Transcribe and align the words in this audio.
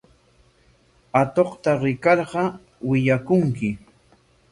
Atuqta 1.19 1.71
rikarqa 1.81 2.43
willakunki. 2.87 3.69